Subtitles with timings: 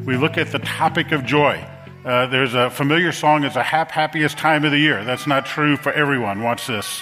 [0.06, 1.68] we look at the topic of joy.
[2.06, 5.04] Uh, there's a familiar song, it's a hap happiest time of the year.
[5.04, 6.44] That's not true for everyone.
[6.44, 7.02] Watch this.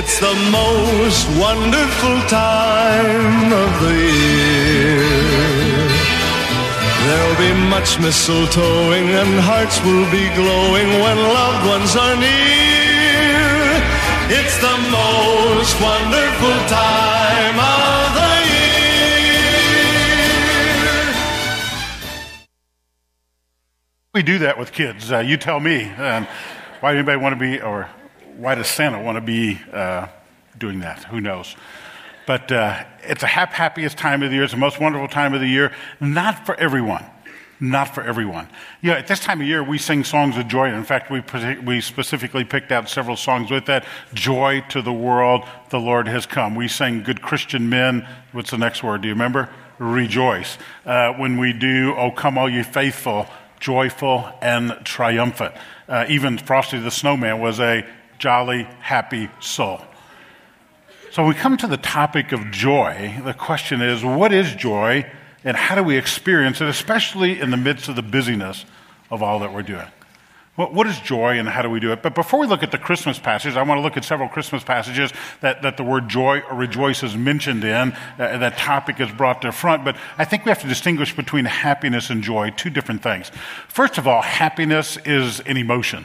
[0.00, 5.02] It's the most wonderful time of the year.
[7.04, 13.82] There'll be much mistletoeing and hearts will be glowing when loved ones are near.
[14.38, 19.50] It's the most wonderful time of the year.
[24.14, 25.10] We do that with kids.
[25.10, 25.90] Uh, you tell me.
[25.90, 26.28] Um,
[26.78, 27.88] why anybody want to be, or
[28.38, 30.06] why does Santa want to be uh,
[30.56, 31.04] doing that?
[31.04, 31.56] Who knows?
[32.26, 34.44] But uh, it's hap happiest time of the year.
[34.44, 35.72] It's the most wonderful time of the year.
[35.98, 37.04] Not for everyone.
[37.58, 38.48] Not for everyone.
[38.80, 40.72] You know, at this time of year, we sing songs of joy.
[40.72, 41.22] In fact, we,
[41.64, 43.84] we specifically picked out several songs with that.
[44.14, 46.54] Joy to the world, the Lord has come.
[46.54, 48.06] We sing Good Christian Men.
[48.30, 49.02] What's the next word?
[49.02, 49.48] Do you remember?
[49.78, 50.58] Rejoice.
[50.86, 53.26] Uh, when we do, Oh, come all ye faithful,
[53.58, 55.54] joyful and triumphant.
[55.88, 57.84] Uh, even Frosty the Snowman was a
[58.18, 59.80] jolly, happy soul.
[61.10, 65.10] So when we come to the topic of joy, the question is what is joy
[65.44, 68.64] and how do we experience it, especially in the midst of the busyness
[69.10, 69.86] of all that we're doing?
[70.56, 72.02] What, what is joy and how do we do it?
[72.02, 74.64] But before we look at the Christmas passages, I want to look at several Christmas
[74.64, 77.92] passages that, that the word joy or rejoice is mentioned in.
[78.18, 79.84] Uh, that topic is brought to the front.
[79.84, 83.30] But I think we have to distinguish between happiness and joy, two different things.
[83.68, 86.04] First of all, happiness is an emotion.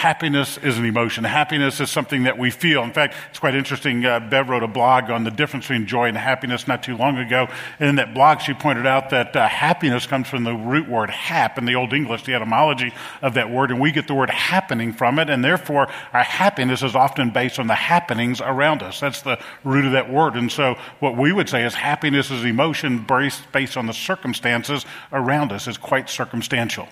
[0.00, 1.24] Happiness is an emotion.
[1.24, 2.82] Happiness is something that we feel.
[2.82, 4.02] In fact, it's quite interesting.
[4.02, 7.18] Uh, Bev wrote a blog on the difference between joy and happiness not too long
[7.18, 7.48] ago.
[7.78, 11.10] And in that blog, she pointed out that uh, happiness comes from the root word
[11.10, 13.70] hap in the Old English, the etymology of that word.
[13.70, 15.28] And we get the word happening from it.
[15.28, 19.00] And therefore, our happiness is often based on the happenings around us.
[19.00, 20.34] That's the root of that word.
[20.34, 24.86] And so, what we would say is happiness is emotion based, based on the circumstances
[25.12, 26.88] around us, is quite circumstantial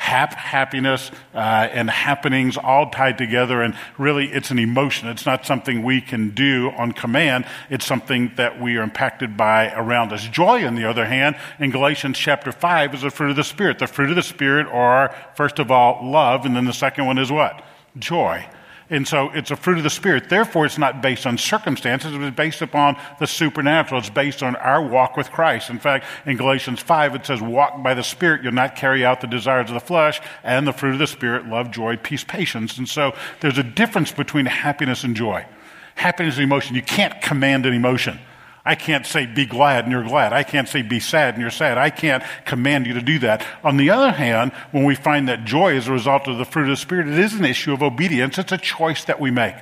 [0.00, 3.60] hap, happiness, uh, and happenings all tied together.
[3.60, 5.08] And really, it's an emotion.
[5.08, 7.44] It's not something we can do on command.
[7.68, 10.26] It's something that we are impacted by around us.
[10.26, 13.78] Joy, on the other hand, in Galatians chapter 5 is the fruit of the Spirit.
[13.78, 17.18] The fruit of the Spirit are, first of all, love, and then the second one
[17.18, 17.62] is what?
[17.98, 18.48] Joy.
[18.90, 20.28] And so it's a fruit of the Spirit.
[20.28, 22.12] Therefore, it's not based on circumstances.
[22.12, 24.00] It's based upon the supernatural.
[24.00, 25.70] It's based on our walk with Christ.
[25.70, 28.42] In fact, in Galatians 5, it says, Walk by the Spirit.
[28.42, 31.46] You'll not carry out the desires of the flesh and the fruit of the Spirit
[31.46, 32.78] love, joy, peace, patience.
[32.78, 35.46] And so there's a difference between happiness and joy.
[35.94, 36.74] Happiness is emotion.
[36.74, 38.18] You can't command an emotion.
[38.64, 40.32] I can't say be glad and you're glad.
[40.32, 41.78] I can't say be sad and you're sad.
[41.78, 43.44] I can't command you to do that.
[43.64, 46.64] On the other hand, when we find that joy is a result of the fruit
[46.64, 48.38] of the Spirit, it is an issue of obedience.
[48.38, 49.54] It's a choice that we make.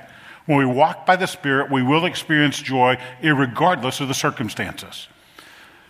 [0.45, 5.07] When we walk by the Spirit, we will experience joy regardless of the circumstances.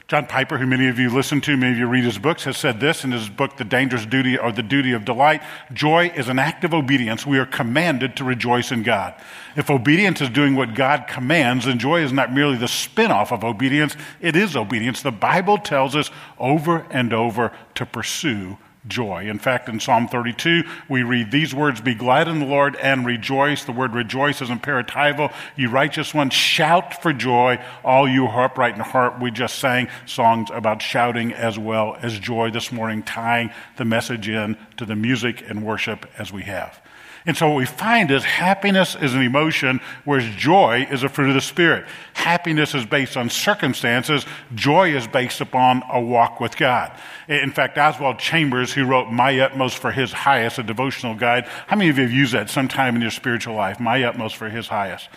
[0.09, 2.57] John Piper, who many of you listen to, many of you read his books, has
[2.57, 5.43] said this in his book, The Dangerous Duty or The Duty of Delight.
[5.71, 7.27] Joy is an act of obedience.
[7.27, 9.13] We are commanded to rejoice in God.
[9.55, 13.31] If obedience is doing what God commands, then joy is not merely the spin off
[13.31, 15.03] of obedience, it is obedience.
[15.03, 18.57] The Bible tells us over and over to pursue
[18.89, 19.29] joy.
[19.29, 23.05] In fact, in Psalm 32, we read these words Be glad in the Lord and
[23.05, 23.63] rejoice.
[23.63, 25.33] The word rejoice is imperatival.
[25.55, 29.19] You righteous ones, shout for joy, all you who are upright in heart.
[29.19, 34.27] We just sang songs about shouting as well as joy this morning, tying the message
[34.27, 36.81] in to the music and worship as we have.
[37.29, 41.27] And so what we find is happiness is an emotion, whereas joy is a fruit
[41.27, 41.85] of the Spirit.
[42.15, 44.25] Happiness is based on circumstances.
[44.55, 46.91] Joy is based upon a walk with God.
[47.27, 51.75] In fact, Oswald Chambers, who wrote My Utmost for His Highest, a devotional guide, how
[51.75, 53.79] many of you have used that sometime in your spiritual life?
[53.79, 55.07] My Utmost for His Highest.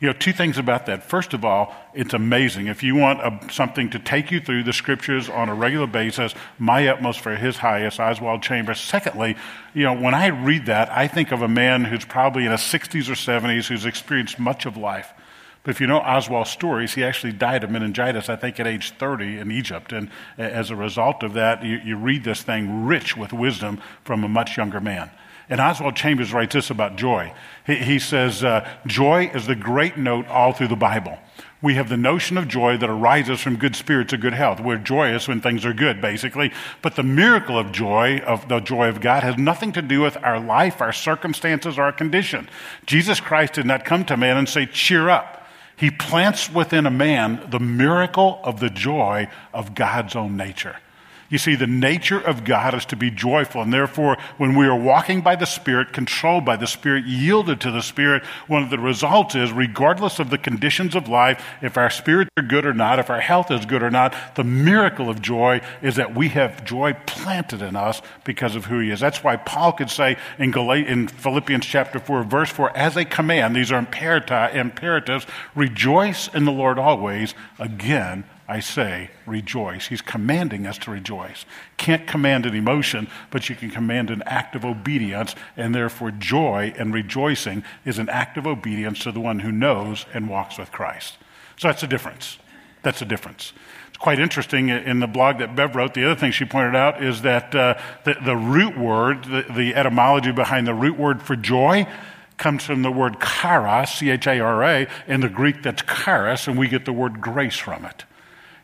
[0.00, 1.02] You know, two things about that.
[1.02, 2.68] First of all, it's amazing.
[2.68, 6.34] If you want a, something to take you through the scriptures on a regular basis,
[6.56, 8.80] my utmost for his highest, Oswald Chambers.
[8.80, 9.36] Secondly,
[9.74, 12.60] you know, when I read that, I think of a man who's probably in his
[12.60, 15.12] 60s or 70s who's experienced much of life.
[15.64, 18.92] But if you know Oswald's stories, he actually died of meningitis, I think, at age
[18.92, 19.92] 30 in Egypt.
[19.92, 24.22] And as a result of that, you, you read this thing rich with wisdom from
[24.22, 25.10] a much younger man.
[25.50, 27.32] And Oswald Chambers writes this about joy.
[27.66, 31.18] He, he says, uh, Joy is the great note all through the Bible.
[31.60, 34.60] We have the notion of joy that arises from good spirits or good health.
[34.60, 36.52] We're joyous when things are good, basically.
[36.82, 40.16] But the miracle of joy, of the joy of God, has nothing to do with
[40.18, 42.48] our life, our circumstances, our condition.
[42.86, 45.48] Jesus Christ did not come to man and say, cheer up.
[45.76, 50.76] He plants within a man the miracle of the joy of God's own nature.
[51.30, 53.60] You see, the nature of God is to be joyful.
[53.60, 57.70] And therefore, when we are walking by the Spirit, controlled by the Spirit, yielded to
[57.70, 61.90] the Spirit, one of the results is, regardless of the conditions of life, if our
[61.90, 65.20] spirits are good or not, if our health is good or not, the miracle of
[65.20, 69.00] joy is that we have joy planted in us because of who He is.
[69.00, 73.54] That's why Paul could say in, in Philippians chapter 4, verse 4, as a command,
[73.54, 77.34] these are imperatives, rejoice in the Lord always.
[77.58, 79.88] Again, I say, rejoice.
[79.88, 81.44] He's commanding us to rejoice.
[81.76, 86.72] Can't command an emotion, but you can command an act of obedience, and therefore joy
[86.78, 90.72] and rejoicing is an act of obedience to the one who knows and walks with
[90.72, 91.18] Christ.
[91.58, 92.38] So that's the difference.
[92.82, 93.52] That's the difference.
[93.88, 95.92] It's quite interesting in the blog that Bev wrote.
[95.92, 99.74] The other thing she pointed out is that uh, the, the, root word, the, the
[99.74, 101.86] etymology behind the root word for joy,
[102.38, 106.48] comes from the word chara, C H A R A, in the Greek that's charis,
[106.48, 108.04] and we get the word grace from it.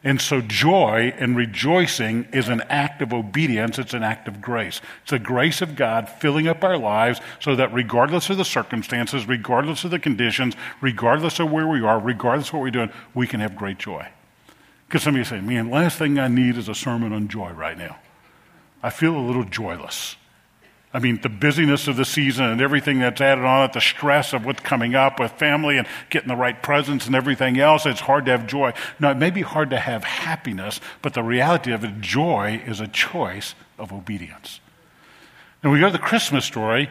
[0.05, 3.79] And so joy and rejoicing is an act of obedience.
[3.79, 4.83] It's an act of grace.
[5.01, 9.27] It's the grace of God filling up our lives so that regardless of the circumstances,
[9.27, 13.27] regardless of the conditions, regardless of where we are, regardless of what we're doing, we
[13.27, 14.07] can have great joy.
[14.87, 17.53] Because some of you say, man, last thing I need is a sermon on joy
[17.53, 17.97] right now.
[18.83, 20.17] I feel a little joyless.
[20.95, 24.33] I mean, the busyness of the season and everything that's added on it, the stress
[24.33, 27.99] of what's coming up with family and getting the right presents and everything else, it's
[27.99, 28.73] hard to have joy.
[29.01, 32.79] Now, it may be hard to have happiness, but the reality of it, joy is
[32.79, 34.61] a choice of obedience.
[35.65, 36.89] And we go to the Christmas story,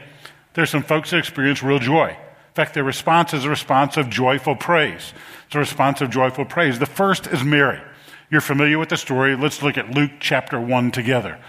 [0.53, 2.09] there's some folks that experience real joy.
[2.09, 5.13] In fact, their response is a response of joyful praise.
[5.45, 6.77] It's a response of joyful praise.
[6.77, 7.81] The first is Mary.
[8.29, 9.37] You're familiar with the story.
[9.37, 11.39] Let's look at Luke chapter 1 together.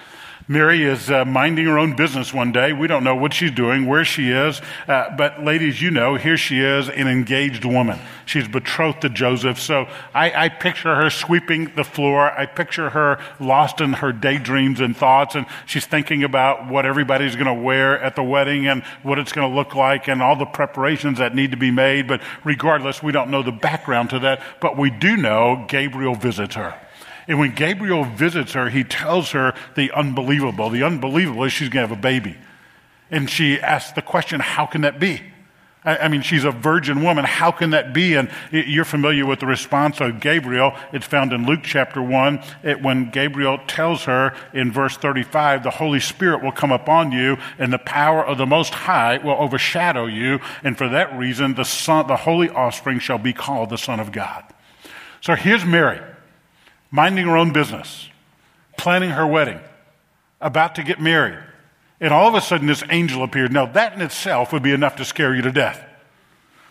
[0.46, 2.74] Mary is uh, minding her own business one day.
[2.74, 4.60] We don't know what she's doing, where she is.
[4.86, 7.98] Uh, but, ladies, you know, here she is, an engaged woman.
[8.26, 9.58] She's betrothed to Joseph.
[9.58, 12.30] So I, I picture her sweeping the floor.
[12.30, 15.34] I picture her lost in her daydreams and thoughts.
[15.34, 19.32] And she's thinking about what everybody's going to wear at the wedding and what it's
[19.32, 22.06] going to look like and all the preparations that need to be made.
[22.06, 24.42] But regardless, we don't know the background to that.
[24.60, 26.78] But we do know Gabriel visits her.
[27.26, 30.70] And when Gabriel visits her, he tells her the unbelievable.
[30.70, 32.36] The unbelievable is she's going to have a baby.
[33.10, 35.22] And she asks the question, how can that be?
[35.86, 37.26] I mean, she's a virgin woman.
[37.26, 38.14] How can that be?
[38.14, 40.74] And you're familiar with the response of Gabriel.
[40.94, 42.42] It's found in Luke chapter 1.
[42.62, 47.36] It, when Gabriel tells her in verse 35, the Holy Spirit will come upon you
[47.58, 50.40] and the power of the Most High will overshadow you.
[50.62, 54.10] And for that reason, the son, the holy offspring shall be called the Son of
[54.10, 54.42] God.
[55.20, 56.00] So here's Mary
[56.94, 58.08] minding her own business,
[58.76, 59.58] planning her wedding,
[60.40, 61.36] about to get married.
[62.00, 63.52] And all of a sudden, this angel appeared.
[63.52, 65.84] Now, that in itself would be enough to scare you to death.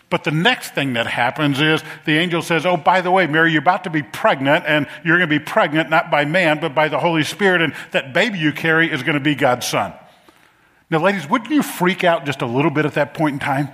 [0.08, 3.52] But the next thing that happens is the angel says, Oh, by the way, Mary,
[3.52, 6.74] you're about to be pregnant, and you're going to be pregnant not by man, but
[6.74, 9.92] by the Holy Spirit, and that baby you carry is going to be God's son.
[10.88, 13.68] Now, ladies, wouldn't you freak out just a little bit at that point in time?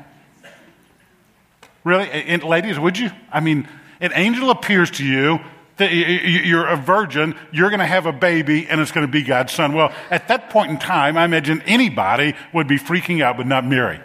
[1.84, 2.10] Really?
[2.10, 3.10] And ladies, would you?
[3.30, 3.68] I mean,
[4.00, 5.38] an angel appears to you
[5.80, 9.52] you're a virgin, you're going to have a baby, and it's going to be God's
[9.52, 9.72] son.
[9.72, 13.64] Well, at that point in time, I imagine anybody would be freaking out, but not
[13.64, 14.00] Mary.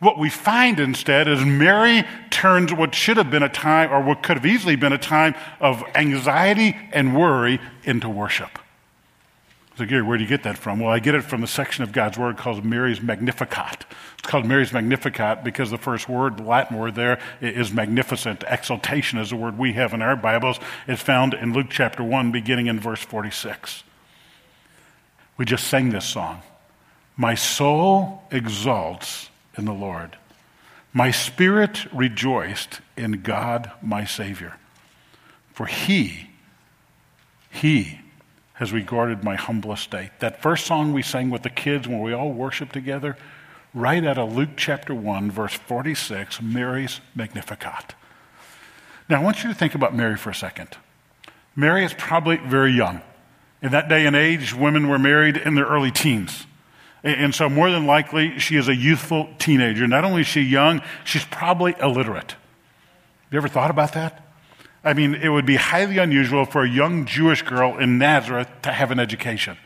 [0.00, 4.22] What we find instead is Mary turns what should have been a time, or what
[4.22, 8.58] could have easily been a time of anxiety and worry into worship.
[9.78, 10.80] So, Gary, where do you get that from?
[10.80, 13.86] Well, I get it from the section of God's Word called Mary's Magnificat.
[14.18, 18.44] It's called Mary's Magnificat because the first word, the Latin word there, is magnificent.
[18.46, 20.60] Exaltation is the word we have in our Bibles.
[20.86, 23.82] It's found in Luke chapter 1, beginning in verse 46.
[25.38, 26.42] We just sang this song.
[27.16, 30.18] My soul exalts in the Lord.
[30.92, 34.58] My spirit rejoiced in God my Savior,
[35.54, 36.28] for he,
[37.50, 38.01] he
[38.54, 40.10] has regarded my humble estate.
[40.20, 43.16] That first song we sang with the kids when we all worshiped together,
[43.74, 47.94] right out of Luke chapter 1, verse 46, Mary's Magnificat.
[49.08, 50.76] Now, I want you to think about Mary for a second.
[51.56, 53.02] Mary is probably very young.
[53.62, 56.46] In that day and age, women were married in their early teens.
[57.04, 59.86] And so, more than likely, she is a youthful teenager.
[59.88, 62.36] Not only is she young, she's probably illiterate.
[63.30, 64.24] You ever thought about that?
[64.84, 68.72] I mean, it would be highly unusual for a young Jewish girl in Nazareth to
[68.72, 69.56] have an education.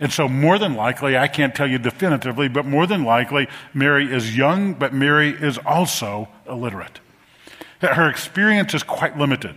[0.00, 4.12] And so, more than likely, I can't tell you definitively, but more than likely, Mary
[4.12, 7.00] is young, but Mary is also illiterate.
[7.80, 9.56] Her experience is quite limited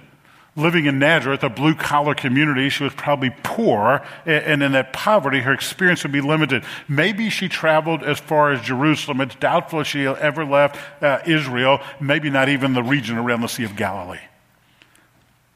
[0.58, 5.40] living in Nazareth, a blue collar community, she was probably poor, and in that poverty,
[5.42, 6.66] her experience would be limited.
[6.88, 9.22] Maybe she traveled as far as Jerusalem.
[9.22, 13.64] It's doubtful she ever left uh, Israel, maybe not even the region around the Sea
[13.64, 14.18] of Galilee.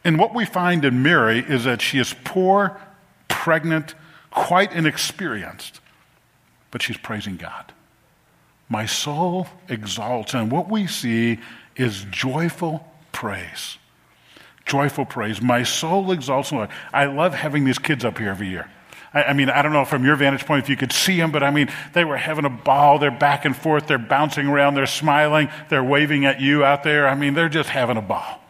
[0.03, 2.79] And what we find in Mary is that she is poor,
[3.27, 3.93] pregnant,
[4.31, 5.79] quite inexperienced,
[6.71, 7.71] but she's praising God.
[8.69, 11.39] My soul exalts, and what we see
[11.75, 13.77] is joyful praise
[14.65, 15.41] joyful praise.
[15.41, 16.69] My soul exalts Lord.
[16.93, 18.69] I love having these kids up here every year.
[19.13, 21.31] I, I, mean, I don't know from your vantage point if you could see them,
[21.31, 22.97] but I mean, they were having a ball.
[22.97, 23.87] They're back and forth.
[23.87, 24.75] They're bouncing around.
[24.75, 25.49] They're smiling.
[25.69, 27.07] They're waving at you out there.
[27.07, 28.40] I mean, they're just having a ball.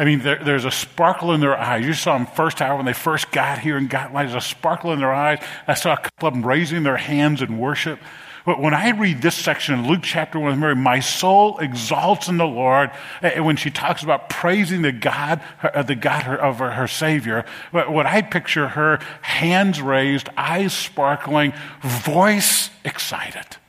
[0.00, 1.84] I mean, there, there's a sparkle in their eyes.
[1.84, 4.30] You saw them first hour when they first got here and got light.
[4.30, 5.44] There's a sparkle in their eyes.
[5.68, 8.00] I saw a couple of them raising their hands in worship.
[8.46, 12.28] But when I read this section in Luke chapter 1 with Mary, my soul exalts
[12.28, 12.90] in the Lord.
[13.20, 17.44] And when she talks about praising the God, uh, the God of her, her Savior,
[17.70, 21.52] what I picture her hands raised, eyes sparkling,
[21.82, 23.59] voice excited.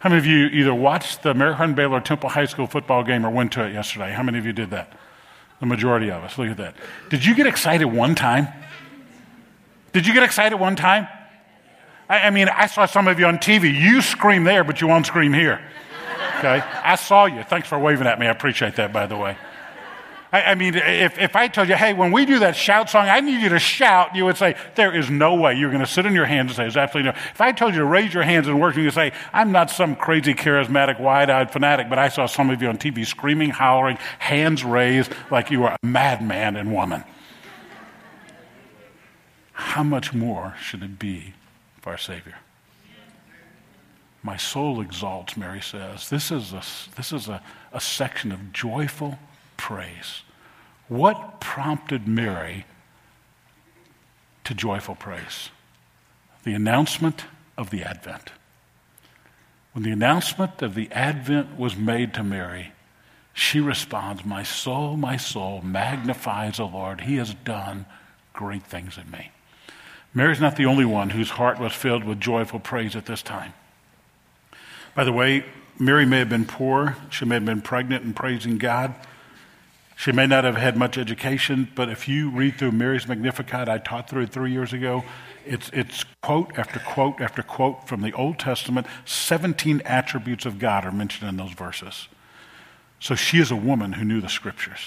[0.00, 3.24] How many of you either watched the Mary Hardin Baylor Temple High School football game
[3.24, 4.12] or went to it yesterday?
[4.12, 4.92] How many of you did that?
[5.60, 6.38] The majority of us.
[6.38, 6.74] Look at that.
[7.10, 8.48] Did you get excited one time?
[9.92, 11.06] Did you get excited one time?
[12.08, 13.78] I, I mean, I saw some of you on TV.
[13.78, 15.60] You scream there, but you won't scream here.
[16.38, 16.62] Okay?
[16.82, 17.42] I saw you.
[17.42, 18.26] Thanks for waving at me.
[18.26, 19.36] I appreciate that, by the way.
[20.32, 23.08] I, I, mean, if, if I told you, hey, when we do that shout song,
[23.08, 25.54] I need you to shout, you would say, there is no way.
[25.54, 27.18] You're going to sit on your hands and say, there's absolutely no.
[27.32, 29.96] If I told you to raise your hands and worship, you say, I'm not some
[29.96, 33.98] crazy, charismatic, wide eyed fanatic, but I saw some of you on TV screaming, hollering,
[34.18, 37.04] hands raised, like you were a madman and woman.
[39.52, 41.34] How much more should it be
[41.80, 42.36] for our Savior.
[44.22, 46.10] My soul exalts, Mary says.
[46.10, 46.62] This is a,
[46.96, 49.18] this is a, a section of joyful
[49.60, 50.22] praise.
[50.88, 52.64] What prompted Mary
[54.44, 55.50] to joyful praise?
[56.44, 57.26] The announcement
[57.58, 58.30] of the Advent.
[59.72, 62.72] When the announcement of the Advent was made to Mary,
[63.34, 67.02] she responds, My soul, my soul magnifies the Lord.
[67.02, 67.84] He has done
[68.32, 69.30] great things in me.
[70.14, 73.52] Mary's not the only one whose heart was filled with joyful praise at this time.
[74.94, 75.44] By the way,
[75.78, 76.96] Mary may have been poor.
[77.10, 78.94] She may have been pregnant and praising God.
[80.00, 83.76] She may not have had much education, but if you read through Mary's Magnificat, I
[83.76, 85.04] taught through it three years ago,
[85.44, 88.86] it's, it's quote after quote after quote from the Old Testament.
[89.04, 92.08] 17 attributes of God are mentioned in those verses.
[92.98, 94.80] So she is a woman who knew the scriptures.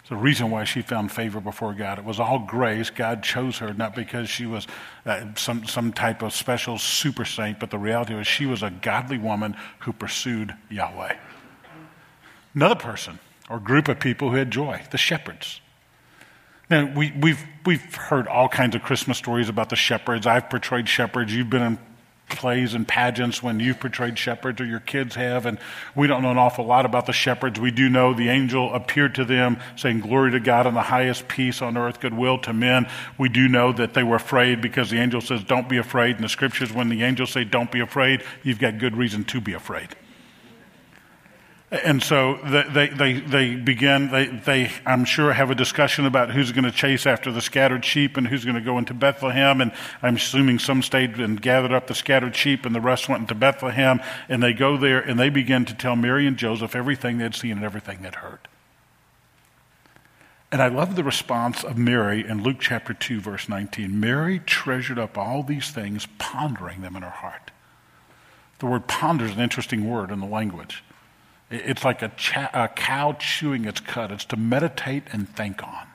[0.00, 2.00] It's the reason why she found favor before God.
[2.00, 2.90] It was all grace.
[2.90, 4.66] God chose her not because she was
[5.06, 8.70] uh, some, some type of special super saint, but the reality was she was a
[8.70, 11.14] godly woman who pursued Yahweh.
[12.52, 15.60] Another person or group of people who had joy, the shepherds.
[16.70, 20.26] Now, we, we've, we've heard all kinds of Christmas stories about the shepherds.
[20.26, 21.34] I've portrayed shepherds.
[21.34, 21.78] You've been in
[22.28, 25.58] plays and pageants when you've portrayed shepherds or your kids have, and
[25.94, 27.60] we don't know an awful lot about the shepherds.
[27.60, 31.28] We do know the angel appeared to them saying, Glory to God in the highest
[31.28, 32.88] peace on earth, goodwill to men.
[33.18, 36.16] We do know that they were afraid because the angel says, Don't be afraid.
[36.16, 39.40] In the scriptures, when the angels say, Don't be afraid, you've got good reason to
[39.40, 39.94] be afraid.
[41.82, 46.52] And so they, they, they begin, they, they, I'm sure, have a discussion about who's
[46.52, 49.60] going to chase after the scattered sheep and who's going to go into Bethlehem.
[49.60, 53.22] And I'm assuming some stayed and gathered up the scattered sheep and the rest went
[53.22, 54.00] into Bethlehem.
[54.28, 57.52] And they go there and they begin to tell Mary and Joseph everything they'd seen
[57.52, 58.46] and everything they'd heard.
[60.52, 63.98] And I love the response of Mary in Luke chapter 2, verse 19.
[63.98, 67.50] Mary treasured up all these things, pondering them in her heart.
[68.60, 70.83] The word ponder is an interesting word in the language.
[71.54, 72.10] It's like a,
[72.52, 74.10] a cow chewing its cud.
[74.10, 75.86] It's to meditate and think on.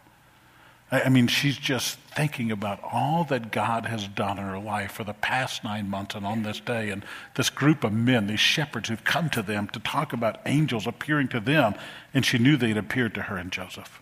[0.92, 5.04] I mean, she's just thinking about all that God has done in her life for
[5.04, 6.90] the past nine months and on this day.
[6.90, 10.88] And this group of men, these shepherds who've come to them to talk about angels
[10.88, 11.76] appearing to them.
[12.12, 14.02] And she knew they'd appeared to her and Joseph.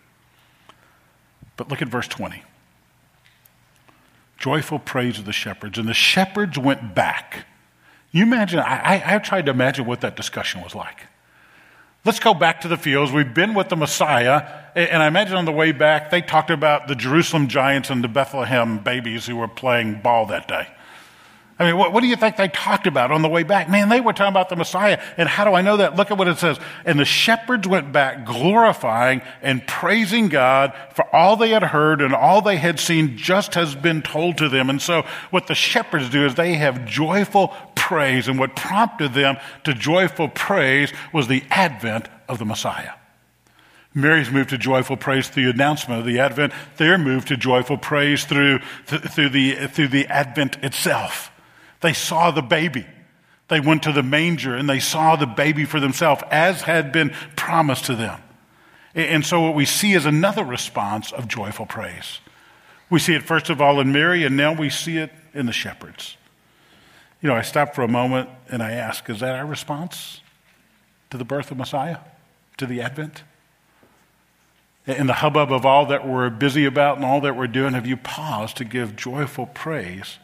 [1.58, 2.44] But look at verse 20.
[4.38, 5.78] Joyful praise of the shepherds.
[5.78, 7.46] And the shepherds went back.
[8.12, 11.08] You imagine, I, I, I tried to imagine what that discussion was like.
[12.08, 13.12] Let's go back to the fields.
[13.12, 14.48] We've been with the Messiah.
[14.76, 18.08] And I imagine on the way back, they talked about the Jerusalem giants and the
[18.08, 20.70] Bethlehem babies who were playing ball that day.
[21.60, 23.68] I mean, what, what, do you think they talked about on the way back?
[23.68, 25.02] Man, they were talking about the Messiah.
[25.18, 25.96] And how do I know that?
[25.96, 26.60] Look at what it says.
[26.86, 32.14] And the shepherds went back glorifying and praising God for all they had heard and
[32.14, 34.70] all they had seen just has been told to them.
[34.70, 38.28] And so what the shepherds do is they have joyful praise.
[38.28, 42.92] And what prompted them to joyful praise was the advent of the Messiah.
[43.96, 46.54] Mary's moved to joyful praise through the announcement of the Advent.
[46.78, 51.32] They're moved to joyful praise through, th- through, the, through the Advent itself.
[51.82, 52.86] They saw the baby.
[53.48, 57.12] They went to the manger and they saw the baby for themselves, as had been
[57.36, 58.22] promised to them.
[58.94, 62.20] And so, what we see is another response of joyful praise.
[62.90, 65.52] We see it first of all in Mary, and now we see it in the
[65.52, 66.18] shepherds.
[67.22, 70.22] You know, I stop for a moment and I ask, is that our response
[71.10, 71.98] to the birth of Messiah,
[72.58, 73.24] to the Advent?
[74.86, 77.86] In the hubbub of all that we're busy about and all that we're doing, have
[77.86, 80.20] you paused to give joyful praise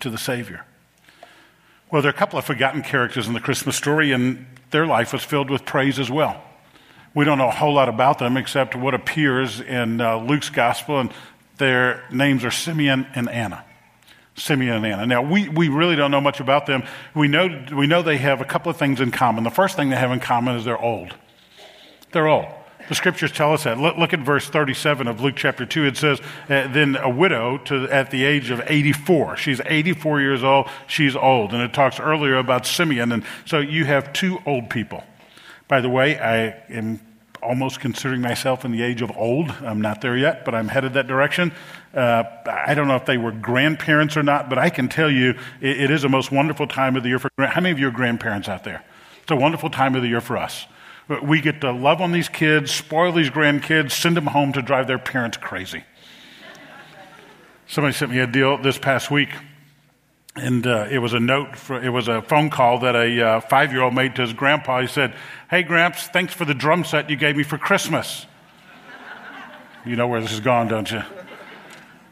[0.00, 0.64] to the Savior?
[1.90, 5.12] Well, there are a couple of forgotten characters in the Christmas story, and their life
[5.12, 6.42] was filled with praise as well.
[7.14, 10.98] We don't know a whole lot about them except what appears in uh, Luke's gospel,
[10.98, 11.12] and
[11.58, 13.64] their names are Simeon and Anna.
[14.34, 15.06] Simeon and Anna.
[15.06, 16.82] Now, we, we really don't know much about them.
[17.14, 19.44] We know, we know they have a couple of things in common.
[19.44, 21.14] The first thing they have in common is they're old.
[22.10, 22.46] They're old.
[22.88, 23.78] The scriptures tell us that.
[23.78, 25.86] Look, look at verse 37 of Luke chapter 2.
[25.86, 29.36] It says, uh, Then a widow to, at the age of 84.
[29.36, 30.68] She's 84 years old.
[30.86, 31.52] She's old.
[31.52, 33.12] And it talks earlier about Simeon.
[33.12, 35.02] And so you have two old people.
[35.68, 37.00] By the way, I am
[37.42, 39.50] almost considering myself in the age of old.
[39.62, 41.52] I'm not there yet, but I'm headed that direction.
[41.94, 45.30] Uh, I don't know if they were grandparents or not, but I can tell you
[45.60, 47.30] it, it is a most wonderful time of the year for.
[47.38, 48.84] How many of you are grandparents out there?
[49.22, 50.66] It's a wonderful time of the year for us.
[51.08, 54.62] But we get to love on these kids, spoil these grandkids, send them home to
[54.62, 55.84] drive their parents crazy.
[57.68, 59.30] Somebody sent me a deal this past week,
[60.34, 63.40] and uh, it was a note, for, it was a phone call that a uh,
[63.40, 64.80] five year old made to his grandpa.
[64.80, 65.14] He said,
[65.48, 68.26] Hey, Gramps, thanks for the drum set you gave me for Christmas.
[69.84, 71.00] you know where this is going, don't you?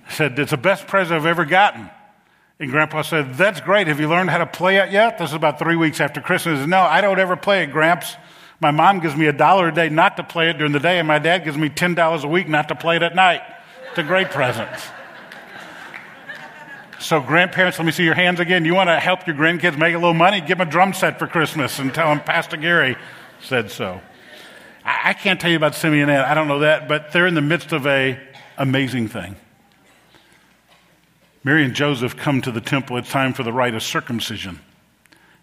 [0.09, 1.91] He said, It's the best present I've ever gotten.
[2.61, 3.89] And Grandpa said, That's great.
[3.89, 5.19] Have you learned how to play it yet?
[5.19, 6.61] This is about three weeks after Christmas.
[6.61, 8.17] Said, no, I don't ever play it, Gramps.
[8.65, 10.99] My mom gives me a dollar a day not to play it during the day,
[10.99, 13.43] and my dad gives me $10 a week not to play it at night.
[13.91, 14.71] It's a great present.
[16.99, 18.65] So, grandparents, let me see your hands again.
[18.65, 20.41] You want to help your grandkids make a little money?
[20.41, 22.97] Give them a drum set for Christmas and tell them Pastor Gary
[23.43, 24.01] said so.
[24.83, 27.35] I, I can't tell you about Simeon and I don't know that, but they're in
[27.35, 28.19] the midst of a
[28.57, 29.37] amazing thing.
[31.45, 32.97] Mary and Joseph come to the temple.
[32.97, 34.59] It's time for the rite of circumcision.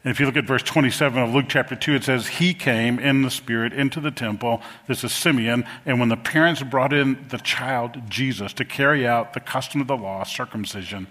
[0.03, 2.97] And if you look at verse 27 of Luke chapter 2, it says, He came
[2.97, 4.61] in the Spirit into the temple.
[4.87, 5.63] This is Simeon.
[5.85, 9.87] And when the parents brought in the child, Jesus, to carry out the custom of
[9.87, 11.05] the law, circumcision,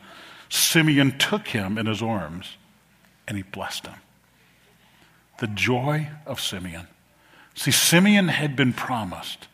[0.48, 2.57] Simeon took him in his arms
[3.29, 3.98] and he blessed him.
[5.38, 6.88] The joy of Simeon.
[7.55, 9.46] See, Simeon had been promised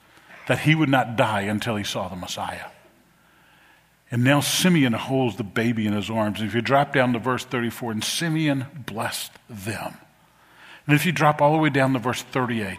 [0.48, 2.66] that he would not die until he saw the Messiah.
[4.10, 6.40] And now Simeon holds the baby in his arms.
[6.40, 9.96] And if you drop down to verse 34, and Simeon blessed them.
[10.86, 12.78] And if you drop all the way down to verse 38,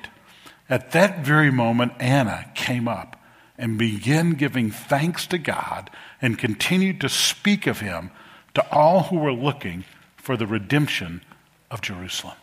[0.69, 3.21] at that very moment, Anna came up
[3.57, 5.89] and began giving thanks to God
[6.21, 8.11] and continued to speak of him
[8.53, 9.83] to all who were looking
[10.15, 11.21] for the redemption
[11.69, 12.35] of Jerusalem.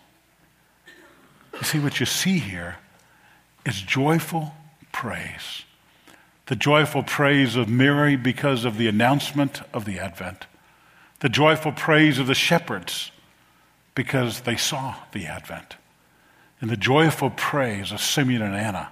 [1.54, 2.76] You see, what you see here
[3.64, 4.52] is joyful
[4.92, 5.64] praise
[6.46, 10.46] the joyful praise of Mary because of the announcement of the Advent,
[11.20, 13.10] the joyful praise of the shepherds
[13.94, 15.76] because they saw the Advent,
[16.60, 18.90] and the joyful praise of Simeon and Anna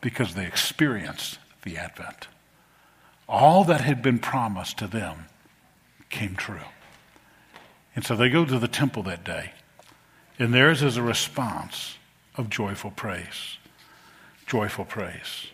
[0.00, 2.28] because they experienced the Advent.
[3.28, 5.26] All that had been promised to them
[6.10, 6.60] came true.
[7.94, 9.52] And so they go to the temple that day,
[10.38, 11.96] and theirs is a response
[12.36, 13.56] of joyful praise.
[14.46, 15.46] Joyful praise.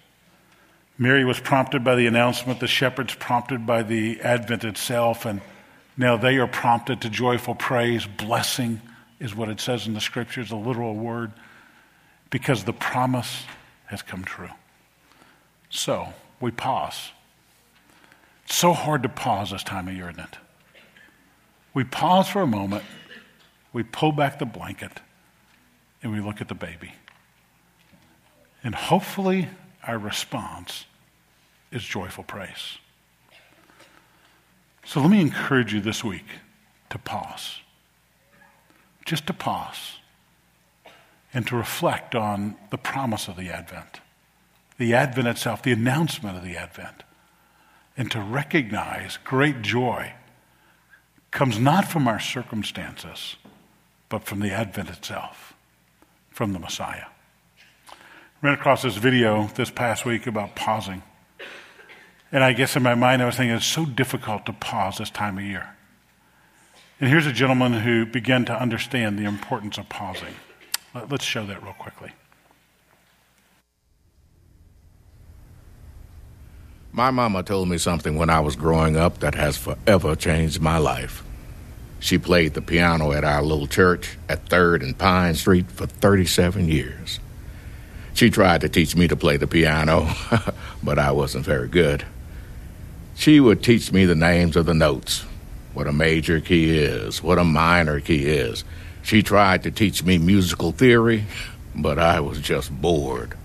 [1.03, 5.41] Mary was prompted by the announcement, the shepherds prompted by the advent itself, and
[5.97, 8.07] now they are prompted to joyful praise.
[8.07, 8.81] Blessing
[9.19, 11.33] is what it says in the scriptures, a literal word,
[12.31, 13.43] because the promise
[13.87, 14.49] has come true.
[15.71, 16.07] So
[16.41, 17.11] we pause
[18.45, 20.39] It's so hard to pause this time of year, isn't it?
[21.75, 22.85] We pause for a moment,
[23.73, 25.01] we pull back the blanket,
[26.01, 26.93] and we look at the baby.
[28.63, 29.49] And hopefully,
[29.83, 30.87] our response
[31.73, 32.79] is joyful praise.
[34.85, 36.27] So let me encourage you this week
[36.91, 37.61] to pause.
[39.05, 39.99] Just to pause
[41.35, 44.01] and to reflect on the promise of the Advent,
[44.79, 47.03] the Advent itself, the announcement of the Advent,
[47.97, 50.13] and to recognize great joy
[51.31, 53.37] comes not from our circumstances,
[54.09, 55.55] but from the Advent itself,
[56.31, 57.07] from the Messiah.
[57.91, 57.95] I
[58.43, 61.03] ran across this video this past week about pausing.
[62.33, 65.11] And I guess in my mind, I was thinking it's so difficult to pause this
[65.11, 65.77] time of year.
[66.99, 70.35] And here's a gentleman who began to understand the importance of pausing.
[71.11, 72.13] Let's show that real quickly.
[76.91, 80.79] My mama told me something when I was growing up that has forever changed my
[80.79, 81.23] life.
[82.01, 86.69] She played the piano at our little church at 3rd and Pine Street for 37
[86.69, 87.21] years.
[88.15, 90.09] She tried to teach me to play the piano,
[90.83, 92.05] but I wasn't very good.
[93.15, 95.25] She would teach me the names of the notes,
[95.75, 98.65] what a major key is, what a minor key is.
[99.03, 101.25] She tried to teach me musical theory,
[101.75, 103.37] but I was just bored.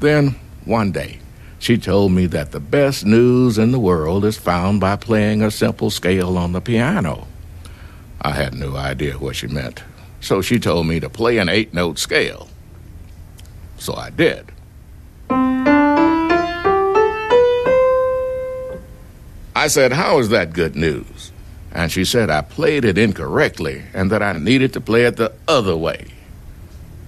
[0.00, 1.18] Then, one day,
[1.58, 5.50] she told me that the best news in the world is found by playing a
[5.50, 7.26] simple scale on the piano.
[8.22, 9.82] I had no idea what she meant,
[10.20, 12.48] so she told me to play an eight note scale.
[13.76, 14.52] So I did.
[19.54, 21.32] I said, How is that good news?
[21.72, 25.32] And she said I played it incorrectly and that I needed to play it the
[25.46, 26.08] other way.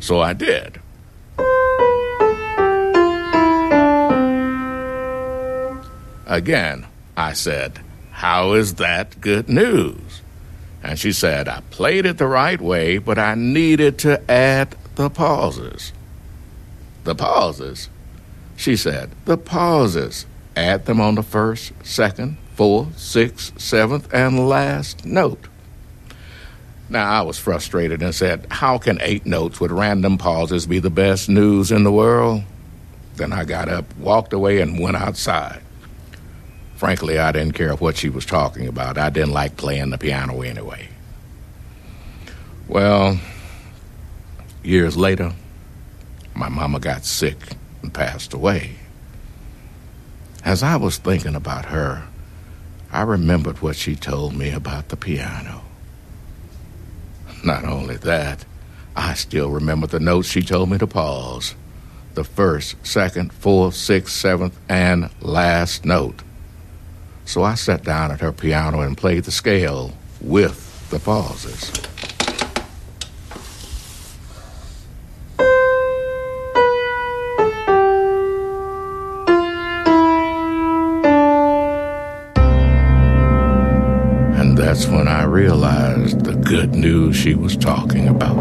[0.00, 0.80] So I did.
[6.26, 7.80] Again, I said,
[8.12, 10.22] How is that good news?
[10.82, 15.10] And she said, I played it the right way, but I needed to add the
[15.10, 15.92] pauses.
[17.04, 17.88] The pauses?
[18.56, 20.26] She said, The pauses.
[20.56, 25.48] Add them on the first, second, fourth, sixth, seventh, and last note.
[26.88, 30.90] Now, I was frustrated and said, How can eight notes with random pauses be the
[30.90, 32.42] best news in the world?
[33.16, 35.62] Then I got up, walked away, and went outside.
[36.76, 38.98] Frankly, I didn't care what she was talking about.
[38.98, 40.88] I didn't like playing the piano anyway.
[42.68, 43.18] Well,
[44.62, 45.32] years later,
[46.34, 47.38] my mama got sick
[47.82, 48.76] and passed away.
[50.44, 52.04] As I was thinking about her,
[52.90, 55.62] I remembered what she told me about the piano.
[57.44, 58.44] Not only that,
[58.94, 61.54] I still remember the notes she told me to pause
[62.14, 66.22] the first, second, fourth, sixth, seventh, and last note.
[67.24, 71.72] So I sat down at her piano and played the scale with the pauses.
[85.32, 88.36] Realized the good news she was talking about.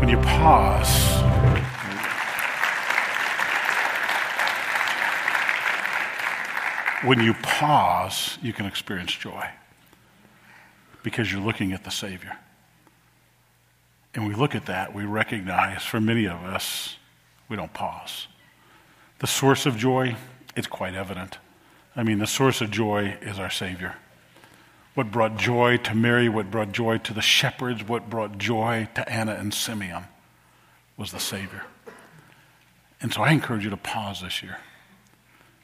[0.00, 1.22] When you pause,
[7.06, 9.48] when you pause, you can experience joy
[11.04, 12.36] because you're looking at the Savior.
[14.14, 16.96] And we look at that, we recognize for many of us,
[17.48, 18.26] we don't pause.
[19.20, 20.16] The source of joy,
[20.56, 21.38] it's quite evident.
[21.94, 23.96] I mean, the source of joy is our Savior.
[24.94, 29.08] What brought joy to Mary, what brought joy to the shepherds, what brought joy to
[29.08, 30.04] Anna and Simeon
[30.96, 31.64] was the Savior.
[33.00, 34.58] And so I encourage you to pause this year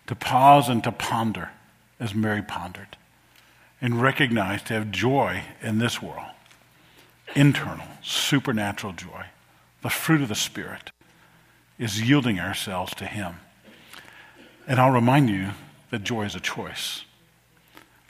[0.08, 1.50] to pause and to ponder
[2.00, 2.96] as Mary pondered
[3.80, 6.26] and recognize to have joy in this world
[7.34, 9.26] internal, supernatural joy.
[9.82, 10.90] The fruit of the Spirit
[11.78, 13.34] is yielding ourselves to Him.
[14.66, 15.50] And I'll remind you
[15.90, 17.04] that joy is a choice.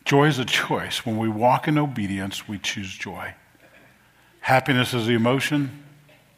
[0.05, 1.05] Joy is a choice.
[1.05, 3.35] When we walk in obedience, we choose joy.
[4.41, 5.85] Happiness is the emotion,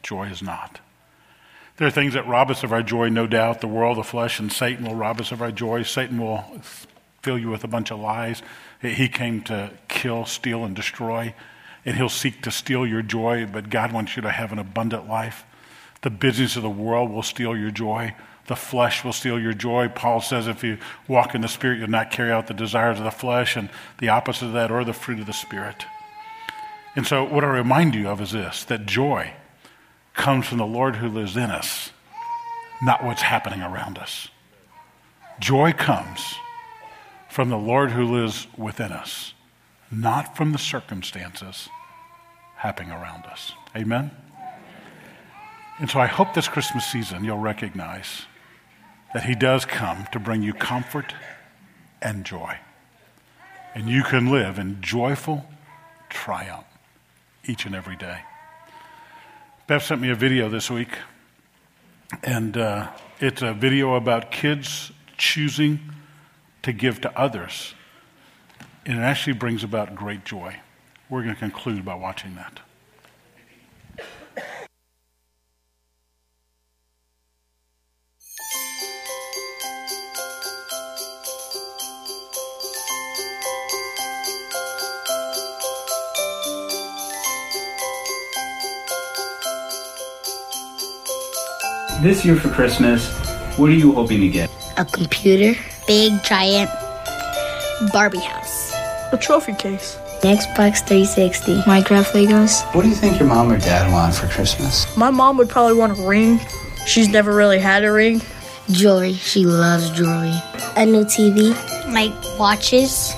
[0.03, 0.81] joy is not.
[1.77, 3.61] There are things that rob us of our joy, no doubt.
[3.61, 5.83] The world, the flesh, and Satan will rob us of our joy.
[5.83, 6.45] Satan will
[7.23, 8.43] fill you with a bunch of lies.
[8.83, 11.35] He came to kill, steal, and destroy,
[11.85, 15.09] and he'll seek to steal your joy, but God wants you to have an abundant
[15.09, 15.45] life.
[16.03, 18.15] The business of the world will steal your joy.
[18.51, 19.87] The flesh will steal your joy.
[19.87, 23.05] Paul says if you walk in the Spirit, you'll not carry out the desires of
[23.05, 25.87] the flesh, and the opposite of that, or the fruit of the Spirit.
[26.97, 29.35] And so, what I remind you of is this that joy
[30.15, 31.93] comes from the Lord who lives in us,
[32.83, 34.27] not what's happening around us.
[35.39, 36.35] Joy comes
[37.29, 39.33] from the Lord who lives within us,
[39.93, 41.69] not from the circumstances
[42.57, 43.53] happening around us.
[43.77, 44.11] Amen?
[45.79, 48.23] And so I hope this Christmas season you'll recognize
[49.15, 51.15] that He does come to bring you comfort
[52.01, 52.59] and joy.
[53.75, 55.47] And you can live in joyful
[56.09, 56.67] triumph
[57.45, 58.21] each and every day.
[59.67, 60.91] Bev sent me a video this week,
[62.25, 62.89] and uh,
[63.21, 65.79] it's a video about kids choosing
[66.63, 67.75] to give to others.
[68.85, 70.57] And it actually brings about great joy.
[71.09, 72.61] We're going to conclude by watching that.
[92.03, 93.15] This year for Christmas,
[93.59, 94.49] what are you hoping to get?
[94.79, 95.53] A computer.
[95.87, 96.71] Big, giant
[97.93, 98.73] Barbie house.
[99.13, 99.99] A trophy case.
[100.23, 101.57] Xbox 360.
[101.63, 102.65] Minecraft Legos.
[102.75, 104.97] What do you think your mom or dad want for Christmas?
[104.97, 106.41] My mom would probably want a ring.
[106.87, 108.23] She's never really had a ring.
[108.71, 109.13] Jewelry.
[109.13, 110.33] She loves jewelry.
[110.77, 111.53] A new TV.
[111.93, 113.13] Like watches.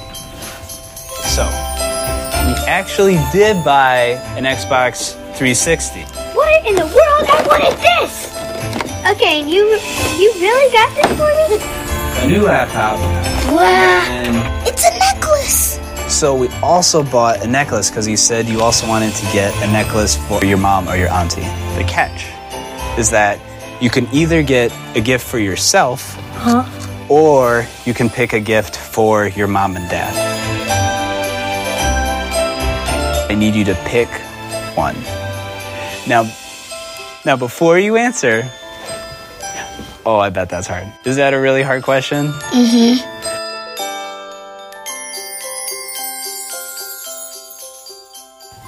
[1.24, 6.00] So, we actually did buy an Xbox 360.
[6.34, 7.30] What in the world?
[7.30, 8.21] I wanted this!
[9.12, 9.64] Okay, you
[10.18, 12.24] you really got this for me?
[12.24, 12.98] A new laptop.
[13.52, 14.04] Wow.
[14.08, 15.78] And It's a necklace.
[16.08, 19.66] so we also bought a necklace because you said you also wanted to get a
[19.72, 21.42] necklace for your mom or your auntie.
[21.76, 22.24] The catch
[22.98, 23.38] is that
[23.82, 26.64] you can either get a gift for yourself huh?
[27.08, 30.14] or you can pick a gift for your mom and dad.
[33.30, 34.08] I need you to pick
[34.76, 34.96] one.
[36.06, 36.22] Now,
[37.26, 38.50] now before you answer,
[40.04, 40.92] oh, I bet that's hard.
[41.04, 42.26] Is that a really hard question?
[42.26, 43.22] Mm-hmm.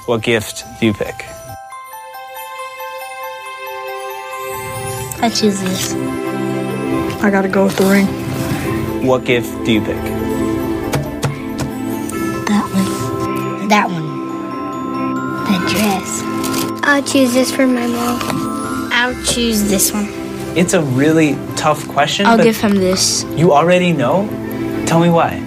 [0.05, 1.15] What gift do you pick?
[5.21, 5.93] I choose this.
[7.23, 8.05] I gotta go with the ring.
[9.07, 9.95] What gift do you pick?
[12.45, 13.67] That one.
[13.67, 14.07] That one.
[15.45, 16.21] That dress.
[16.83, 18.19] I'll choose this for my mom.
[18.91, 20.24] I'll choose this one.
[20.55, 22.25] It's a really tough question.
[22.25, 24.27] I'll but give him this You already know?
[24.87, 25.39] Tell me why.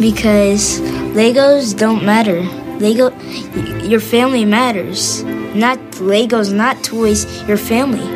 [0.00, 0.80] because
[1.14, 2.40] Legos don't matter.
[2.78, 5.22] Lego, y- your family matters.
[5.54, 7.24] Not Legos, not toys.
[7.48, 8.06] Your family.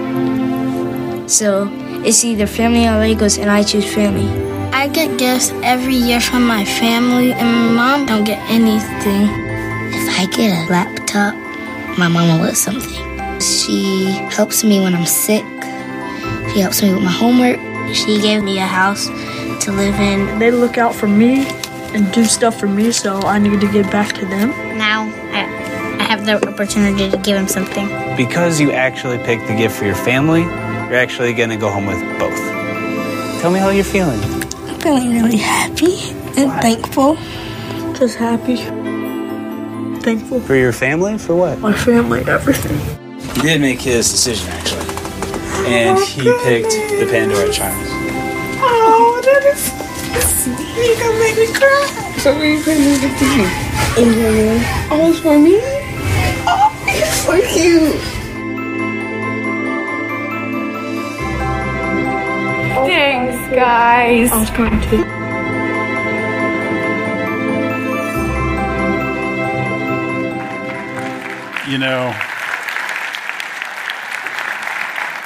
[1.29, 1.68] So
[2.05, 4.29] it's either family or Legos, and I choose family.
[4.72, 9.24] I get gifts every year from my family, and my mom don't get anything.
[9.92, 11.35] If I get a laptop,
[11.98, 13.40] my mom will get something.
[13.40, 15.44] She helps me when I'm sick.
[16.52, 17.58] She helps me with my homework.
[17.94, 19.06] She gave me a house
[19.64, 20.38] to live in.
[20.38, 21.46] They look out for me
[21.94, 24.50] and do stuff for me, so I need to give back to them.
[24.76, 25.44] Now I,
[26.00, 27.86] I have the opportunity to give them something.
[28.16, 31.86] Because you actually picked the gift for your family, you're actually going to go home
[31.86, 32.36] with both.
[33.40, 34.20] Tell me how you're feeling.
[34.68, 37.16] I'm feeling really happy and thankful.
[37.94, 38.56] Just happy.
[40.00, 41.18] Thankful For your family?
[41.18, 41.58] For what?
[41.58, 42.78] my family, everything.
[43.34, 44.59] He did make his decision, actually.
[45.66, 47.88] And he picked the Pandora Charms.
[48.62, 49.62] Oh, that is
[50.42, 50.58] sweet.
[50.76, 51.86] You're gonna make me cry.
[52.18, 53.46] So where you putting the thing?
[53.98, 54.62] In your room.
[54.90, 55.58] Oh, it's for me?
[56.46, 57.92] Oh, it's for you.
[62.76, 64.30] Oh, Thanks, guys.
[64.30, 64.96] I was going to.
[71.70, 72.12] You know,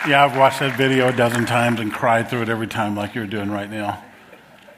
[0.06, 3.14] yeah, I've watched that video a dozen times and cried through it every time, like
[3.14, 4.02] you're doing right now.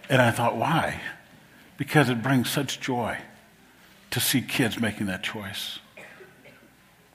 [0.09, 1.01] And I thought, why?
[1.77, 3.19] Because it brings such joy
[4.13, 5.81] to see kids making that choice.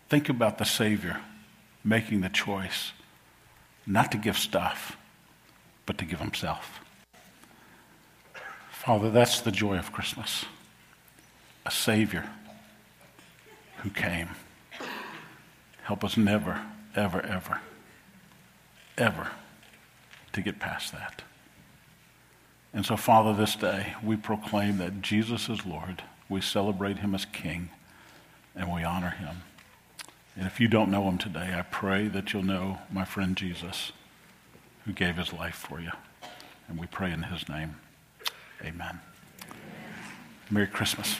[0.09, 1.21] Think about the Savior
[1.83, 2.91] making the choice
[3.87, 4.97] not to give stuff,
[5.85, 6.81] but to give Himself.
[8.71, 10.45] Father, that's the joy of Christmas
[11.65, 12.27] a Savior
[13.77, 14.29] who came.
[15.83, 16.61] Help us never,
[16.95, 17.61] ever, ever,
[19.01, 19.31] ever
[20.33, 21.23] to get past that.
[22.73, 26.03] And so, Father, this day we proclaim that Jesus is Lord.
[26.29, 27.69] We celebrate him as King,
[28.55, 29.43] and we honor him.
[30.37, 33.91] And if you don't know him today, I pray that you'll know my friend Jesus,
[34.85, 35.91] who gave his life for you.
[36.69, 37.75] And we pray in his name.
[38.63, 39.01] Amen.
[40.49, 41.17] Merry Christmas.